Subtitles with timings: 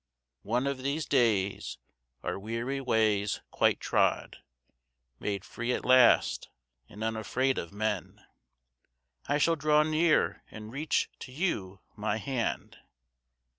[0.41, 1.77] One of these days,
[2.23, 4.37] our weary ways quite trod,
[5.19, 6.49] Made free at last
[6.89, 8.25] and unafraid of men,
[9.27, 12.79] I shall draw near and reach to you my hand.